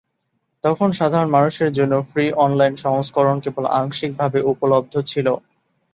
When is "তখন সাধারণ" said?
0.63-1.29